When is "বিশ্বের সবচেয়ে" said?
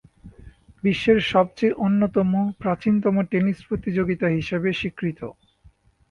0.83-1.77